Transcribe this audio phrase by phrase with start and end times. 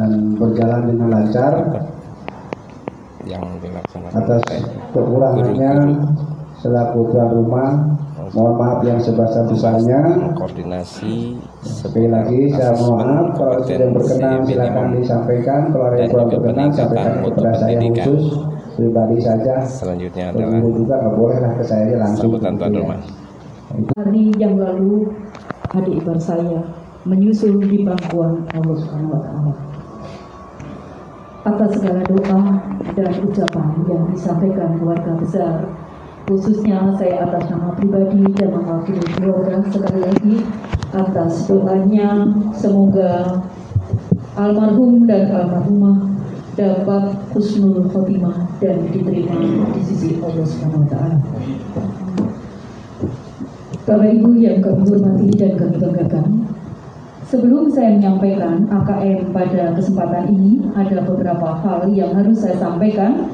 [0.00, 0.10] dan
[0.40, 1.52] berjalan dengan lancar
[3.28, 4.42] yang dilaksanakan atas
[4.96, 5.72] kekurangannya
[6.56, 7.70] selaku tuan rumah.
[8.30, 11.34] Mohon maaf yang sebesar-besarnya koordinasi
[11.66, 15.60] sekali lagi saya mohon maaf kalau yang berkenan silakan disampaikan.
[15.74, 18.06] Kalau ada yang kurang berkenan sampaikan kepada saya pendidikan.
[18.06, 18.26] khusus
[18.78, 19.54] pribadi saja.
[19.66, 22.78] Selanjutnya adalah juga nggak boleh lah ke saya langsung sambutan tuan ya.
[22.78, 23.00] rumah.
[23.98, 25.10] Hari yang lalu
[25.74, 26.62] adik ipar saya
[27.08, 29.52] menyusul di pangkuan Allah Subhanahu wa taala.
[31.40, 32.40] Atas segala doa
[32.92, 35.64] dan ucapan yang disampaikan keluarga besar,
[36.28, 40.36] khususnya saya atas nama pribadi dan mewakili keluarga sekali lagi
[40.92, 43.40] atas doanya semoga
[44.36, 46.10] almarhum dan almarhumah
[46.60, 49.40] dapat husnul khotimah dan diterima
[49.72, 51.16] di sisi Allah Subhanahu wa taala.
[53.88, 56.26] Bapak Ibu yang kami hormati dan kami banggakan,
[57.30, 63.30] sebelum saya menyampaikan AKM pada kesempatan ini, ada beberapa hal yang harus saya sampaikan.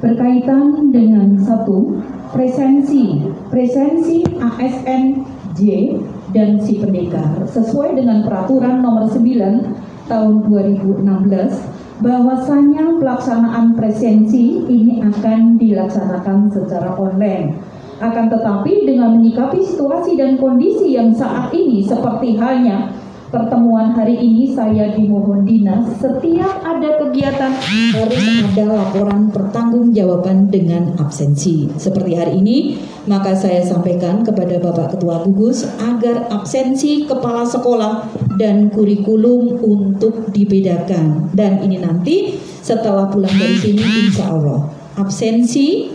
[0.00, 2.00] Berkaitan dengan satu
[2.32, 3.20] presensi
[3.52, 5.92] presensi ASN J
[6.32, 7.44] dan si pendekar.
[7.44, 17.60] Sesuai dengan peraturan nomor 9 tahun 2016 bahwasanya pelaksanaan presensi ini akan dilaksanakan secara online.
[18.00, 22.88] Akan tetapi dengan menyikapi situasi dan kondisi yang saat ini seperti halnya
[23.30, 27.54] pertemuan hari ini saya dimohon dinas setiap ada kegiatan
[27.94, 31.70] harus ada laporan pertanggungjawaban dengan absensi.
[31.78, 38.68] Seperti hari ini maka saya sampaikan kepada Bapak Ketua Gugus agar absensi kepala sekolah dan
[38.74, 41.30] kurikulum untuk dibedakan.
[41.30, 44.66] Dan ini nanti setelah pulang dari sini insya Allah.
[44.98, 45.88] Absensi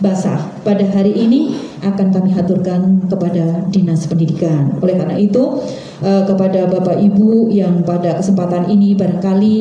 [0.00, 0.40] basah.
[0.64, 4.78] Pada hari ini akan kami aturkan kepada Dinas Pendidikan.
[4.82, 5.62] Oleh karena itu,
[6.02, 9.58] eh, kepada Bapak Ibu yang pada kesempatan ini barangkali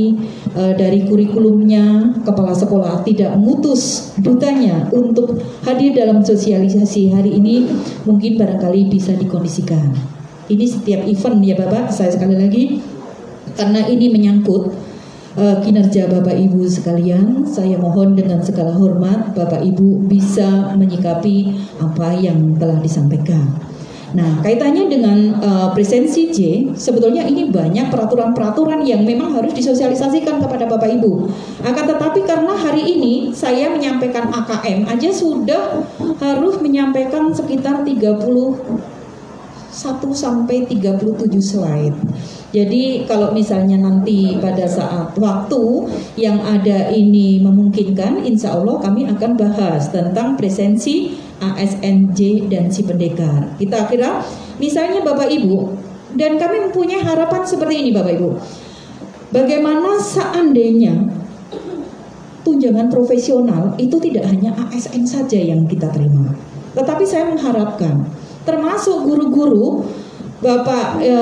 [0.57, 7.69] eh, dari kurikulumnya kepala sekolah tidak memutus dutanya untuk hadir dalam sosialisasi hari ini,
[8.03, 9.93] mungkin barangkali bisa dikondisikan.
[10.47, 12.79] Ini setiap event ya Bapak, saya sekali lagi
[13.57, 14.71] karena ini menyangkut
[15.37, 22.17] uh, kinerja Bapak Ibu sekalian, saya mohon dengan segala hormat Bapak Ibu bisa menyikapi apa
[22.17, 23.45] yang telah disampaikan.
[24.07, 30.63] Nah, kaitannya dengan uh, presensi J, sebetulnya ini banyak peraturan-peraturan yang memang harus disosialisasikan kepada
[30.63, 31.27] Bapak Ibu.
[31.67, 35.83] Akan tetapi karena hari ini saya menyampaikan AKM aja sudah
[36.23, 38.15] harus menyampaikan sekitar 30
[39.77, 41.97] 1 sampai 37 slide.
[42.57, 45.61] Jadi kalau misalnya nanti pada saat waktu
[46.17, 53.53] yang ada ini memungkinkan, insya Allah kami akan bahas tentang presensi ASNJ dan si pendekar.
[53.61, 54.25] Kita kira
[54.57, 55.57] misalnya Bapak Ibu,
[56.17, 58.29] dan kami mempunyai harapan seperti ini Bapak Ibu.
[59.37, 60.97] Bagaimana seandainya
[62.41, 66.33] tunjangan profesional itu tidak hanya ASN saja yang kita terima.
[66.73, 68.01] Tetapi saya mengharapkan
[68.49, 69.85] termasuk guru-guru,
[70.41, 71.15] Bapak e,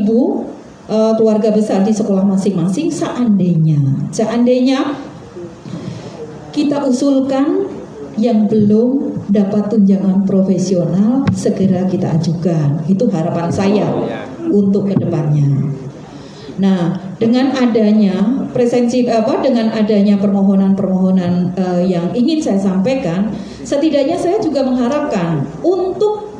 [0.00, 0.51] Ibu,
[0.92, 3.80] e, keluarga besar di sekolah masing-masing seandainya
[4.12, 4.92] seandainya
[6.52, 7.64] kita usulkan
[8.20, 12.84] yang belum dapat tunjangan profesional segera kita ajukan.
[12.84, 13.88] Itu harapan saya
[14.52, 15.48] untuk ke depannya.
[16.60, 23.32] Nah, dengan adanya presensi apa dengan adanya permohonan-permohonan uh, yang ingin saya sampaikan,
[23.64, 26.31] setidaknya saya juga mengharapkan untuk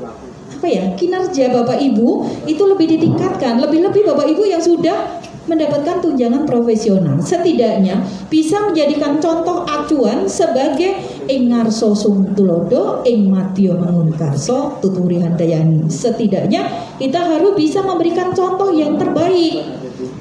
[0.63, 0.95] apa ya?
[0.95, 5.19] Kinerja Bapak Ibu itu lebih ditingkatkan, lebih-lebih Bapak Ibu yang sudah
[5.51, 7.99] mendapatkan tunjangan profesional setidaknya
[8.31, 15.91] bisa menjadikan contoh acuan sebagai Engarso Sungtulodo Ing Matio Mangunkarso Tuturi Handayani.
[15.91, 19.67] Setidaknya kita harus bisa memberikan contoh yang terbaik.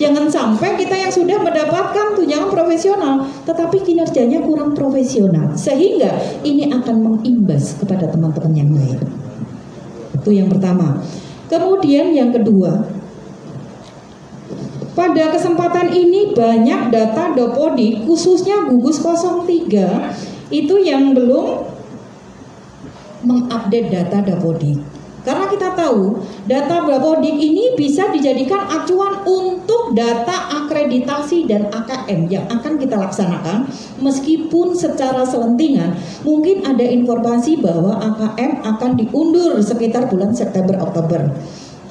[0.02, 5.54] Jangan sampai kita yang sudah mendapatkan tunjangan profesional tetapi kinerjanya kurang profesional.
[5.54, 9.22] Sehingga ini akan mengimbas kepada teman-teman yang lain
[10.22, 11.02] itu yang pertama
[11.50, 12.86] kemudian yang kedua
[14.92, 21.64] pada kesempatan ini banyak data Dopodi khususnya gugus 03 itu yang belum
[23.24, 24.82] mengupdate data Dapodik.
[25.22, 26.18] Karena kita tahu
[26.50, 33.68] data Dapodik ini bisa dijadikan acuan untuk data akreditasi dan AKM yang akan kita laksanakan
[34.00, 41.28] meskipun secara selentingan mungkin ada informasi bahwa AKM akan diundur sekitar bulan September Oktober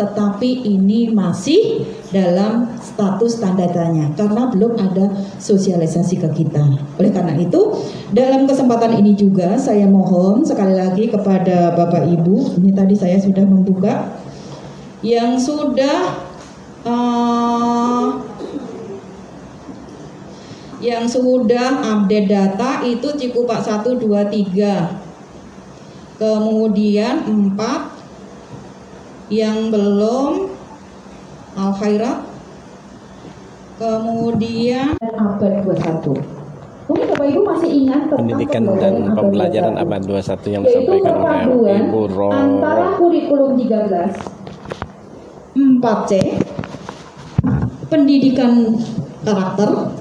[0.00, 6.64] tetapi ini masih dalam status tanda tanya karena belum ada sosialisasi ke kita.
[6.96, 7.76] Oleh karena itu,
[8.08, 13.44] dalam kesempatan ini juga saya mohon sekali lagi kepada Bapak Ibu, ini tadi saya sudah
[13.44, 14.08] membuka
[15.04, 16.16] yang sudah
[16.88, 18.29] uh,
[20.80, 24.88] yang sudah update data itu Cikupak 1 2 3.
[26.16, 27.92] Kemudian 4
[29.32, 30.48] yang belum
[31.56, 32.18] Al Khairat.
[33.80, 36.20] Kemudian abad 21.
[36.90, 41.14] Mungkin Bapak Ibu masih ingat tentang pendidikan dan pembelajaran abad 21 yang disampaikan
[41.54, 46.10] oleh Ibu Ro antara kurikulum 13 4C
[47.86, 48.74] pendidikan
[49.22, 49.99] karakter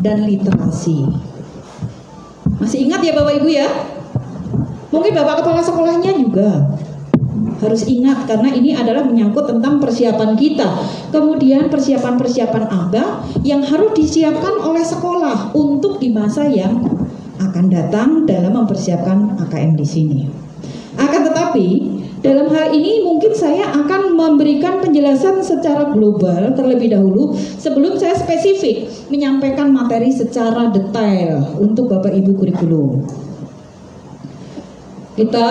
[0.00, 1.06] dan literasi.
[2.60, 3.68] Masih ingat ya Bapak Ibu ya?
[4.90, 6.76] Mungkin Bapak kepala sekolahnya juga
[7.60, 10.68] harus ingat karena ini adalah menyangkut tentang persiapan kita.
[11.12, 16.80] Kemudian persiapan-persiapan apa yang harus disiapkan oleh sekolah untuk di masa yang
[17.40, 20.20] akan datang dalam mempersiapkan AKM di sini.
[21.00, 27.96] Akan tetapi dalam hal ini mungkin saya akan memberikan penjelasan secara global terlebih dahulu sebelum
[27.96, 33.08] saya spesifik menyampaikan materi secara detail untuk Bapak Ibu kurikulum.
[35.16, 35.48] Kita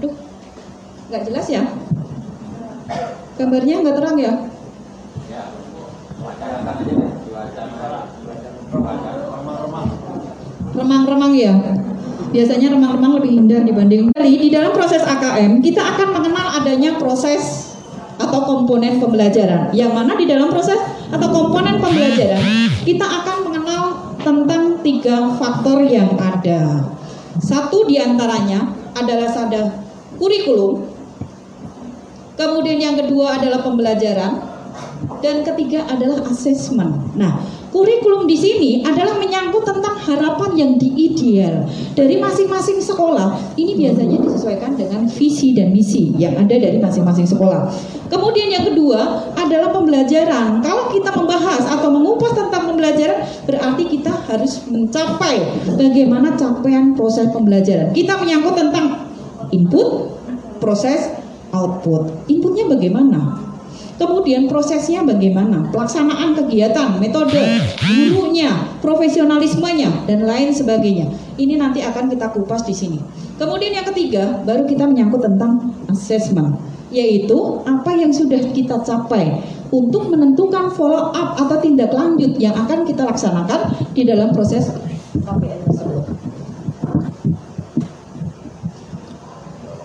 [0.00, 0.14] Aduh,
[1.12, 1.64] nggak jelas ya?
[3.36, 4.32] Gambarnya nggak terang ya?
[10.72, 11.79] Remang-remang ya?
[12.30, 17.74] Biasanya remang-remang lebih indah dibanding di dalam proses AKM kita akan mengenal adanya proses
[18.20, 19.74] atau komponen pembelajaran.
[19.74, 20.78] Yang mana di dalam proses
[21.10, 23.82] atau komponen pembelajaran kita akan mengenal
[24.20, 26.86] tentang tiga faktor yang ada.
[27.40, 29.80] Satu di antaranya adalah sadar
[30.20, 30.84] kurikulum,
[32.36, 34.44] kemudian yang kedua adalah pembelajaran,
[35.24, 37.00] dan ketiga adalah asesmen.
[37.16, 43.54] Nah, kurikulum di sini adalah menyangkut tentang harapan yang diideal dari masing-masing sekolah.
[43.54, 47.70] Ini biasanya disesuaikan dengan visi dan misi yang ada dari masing-masing sekolah.
[48.10, 50.58] Kemudian yang kedua adalah pembelajaran.
[50.60, 55.38] Kalau kita membahas atau mengupas tentang pembelajaran, berarti kita harus mencapai
[55.78, 57.94] bagaimana capaian proses pembelajaran.
[57.94, 59.06] Kita menyangkut tentang
[59.54, 60.10] input,
[60.58, 61.14] proses,
[61.54, 62.26] output.
[62.26, 63.49] Inputnya bagaimana?
[64.00, 65.68] Kemudian prosesnya bagaimana?
[65.68, 67.36] Pelaksanaan kegiatan, metode,
[67.84, 68.48] gurunya,
[68.80, 71.12] profesionalismenya, dan lain sebagainya.
[71.36, 72.96] Ini nanti akan kita kupas di sini.
[73.36, 76.56] Kemudian yang ketiga, baru kita menyangkut tentang assessment,
[76.88, 79.36] yaitu apa yang sudah kita capai
[79.68, 84.72] untuk menentukan follow up atau tindak lanjut yang akan kita laksanakan di dalam proses
[85.12, 86.04] KPN tersebut.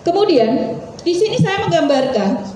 [0.08, 2.55] Kemudian di sini saya menggambarkan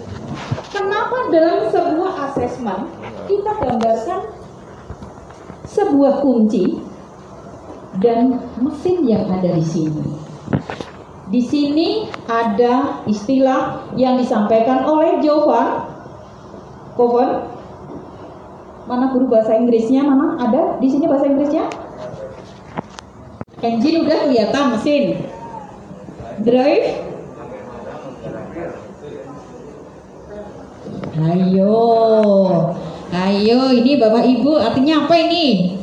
[1.30, 2.90] dalam sebuah asesmen
[3.30, 4.22] kita gambarkan
[5.70, 6.82] sebuah kunci
[8.02, 10.06] dan mesin yang ada di sini.
[11.30, 15.86] Di sini ada istilah yang disampaikan oleh Jovan.
[16.98, 17.46] Kovan.
[18.90, 20.02] Mana guru bahasa Inggrisnya?
[20.02, 21.70] Mana ada di sini bahasa Inggrisnya?
[23.62, 25.04] Engine udah kelihatan mesin.
[26.42, 27.09] Drive
[31.20, 31.76] Ayo,
[33.12, 35.76] ayo ini Bapak Ibu artinya apa ini?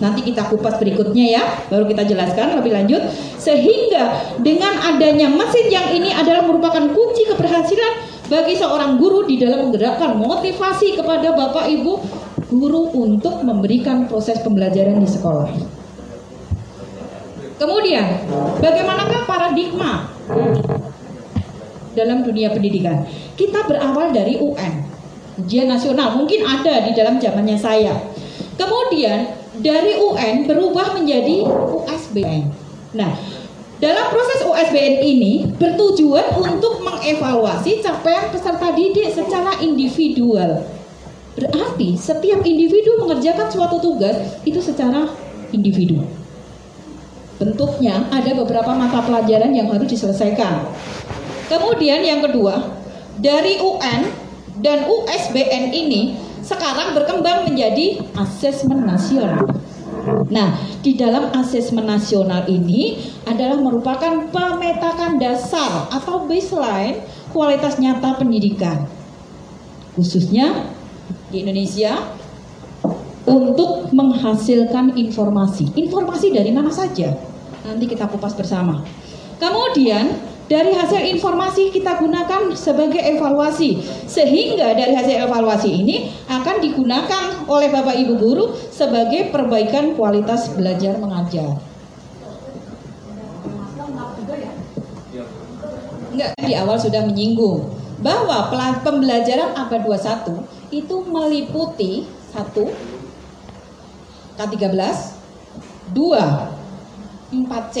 [0.00, 3.04] Nanti kita kupas berikutnya ya, baru kita jelaskan lebih lanjut.
[3.36, 9.68] Sehingga dengan adanya mesin yang ini adalah merupakan kunci keberhasilan bagi seorang guru di dalam
[9.68, 11.92] menggerakkan motivasi kepada Bapak Ibu
[12.48, 15.52] guru untuk memberikan proses pembelajaran di sekolah.
[17.60, 18.24] Kemudian,
[18.64, 20.08] bagaimanakah paradigma
[21.96, 23.06] dalam dunia pendidikan?
[23.34, 24.84] Kita berawal dari UN,
[25.40, 27.94] ujian nasional, mungkin ada di dalam zamannya saya.
[28.60, 32.52] Kemudian dari UN berubah menjadi USBN.
[32.96, 33.12] Nah,
[33.80, 40.68] dalam proses USBN ini bertujuan untuk mengevaluasi capaian peserta didik secara individual.
[41.32, 45.08] Berarti setiap individu mengerjakan suatu tugas itu secara
[45.56, 46.04] individu.
[47.40, 50.68] Bentuknya ada beberapa mata pelajaran yang harus diselesaikan.
[51.50, 52.62] Kemudian yang kedua,
[53.18, 54.06] dari UN
[54.62, 56.14] dan USBN ini
[56.46, 59.50] sekarang berkembang menjadi asesmen nasional.
[60.30, 67.02] Nah, di dalam asesmen nasional ini adalah merupakan pemetakan dasar atau baseline
[67.34, 68.86] kualitas nyata pendidikan.
[69.98, 70.70] Khususnya
[71.34, 71.98] di Indonesia
[73.26, 75.74] untuk menghasilkan informasi.
[75.74, 77.10] Informasi dari mana saja?
[77.66, 78.86] Nanti kita kupas bersama.
[79.36, 83.78] Kemudian dari hasil informasi kita gunakan sebagai evaluasi
[84.10, 90.98] sehingga dari hasil evaluasi ini akan digunakan oleh Bapak Ibu guru sebagai perbaikan kualitas belajar
[90.98, 91.54] mengajar.
[96.10, 97.70] Enggak, di awal sudah menyinggung
[98.02, 98.50] bahwa
[98.82, 102.66] pembelajaran abad 21 itu meliputi Satu,
[104.34, 104.74] K13,
[105.94, 106.50] dua,
[107.30, 107.76] 4C,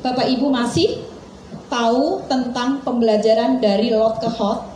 [0.00, 1.12] Bapak Ibu masih
[1.72, 4.68] tahu tentang pembelajaran dari lot ke hot?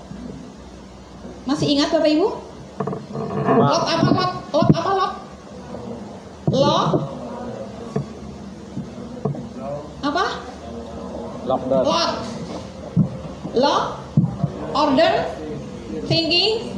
[1.45, 2.29] Masih ingat Bapak Ibu?
[3.61, 4.33] Lot apa lot?
[4.49, 5.13] Lot apa lot?
[6.49, 6.91] Lot
[10.07, 10.25] apa?
[11.47, 11.83] Lockdown.
[11.83, 12.13] Lot.
[13.55, 13.85] Lot.
[14.73, 15.13] Order.
[16.07, 16.73] Thinking.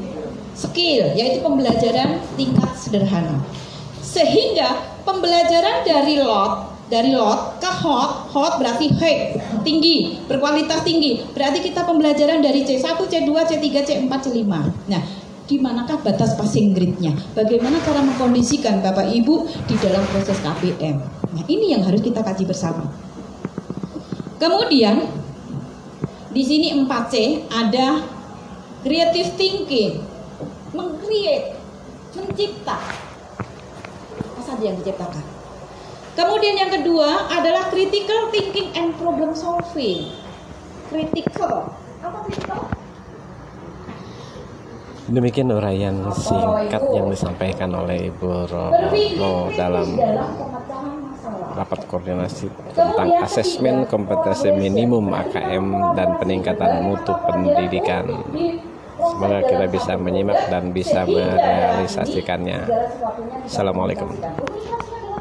[0.57, 1.15] Skill.
[1.15, 3.39] Yaitu pembelajaran tingkat sederhana.
[4.01, 11.21] Sehingga pembelajaran dari lot dari lot ke hot, hot berarti high, tinggi, berkualitas tinggi.
[11.37, 14.53] Berarti kita pembelajaran dari C1, C2, C3, C4, C5.
[14.89, 15.03] Nah,
[15.49, 17.13] di manakah batas passing grade-nya?
[17.37, 20.97] Bagaimana cara mengkondisikan Bapak Ibu di dalam proses KPM?
[21.33, 22.89] Nah, ini yang harus kita kaji bersama.
[24.41, 25.09] Kemudian
[26.33, 28.01] di sini 4C ada
[28.81, 30.01] creative thinking,
[30.73, 31.53] mengcreate,
[32.17, 32.81] mencipta.
[34.17, 35.38] Apa saja yang diciptakan?
[36.19, 40.11] Kemudian yang kedua adalah critical thinking and problem solving.
[40.91, 41.71] Critical.
[42.03, 42.67] Apa critical?
[45.09, 49.95] Demikian uraian singkat yang disampaikan oleh Ibu Romo dalam
[51.55, 58.05] rapat koordinasi tentang asesmen kompetensi minimum AKM dan peningkatan mutu pendidikan.
[58.99, 62.67] Semoga kita bisa menyimak dan bisa merealisasikannya.
[63.47, 64.11] Assalamualaikum.